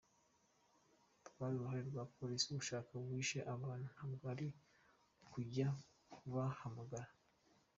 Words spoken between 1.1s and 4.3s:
Rwari uruhare rwa polisi gushaka uwishe abantu ntabwo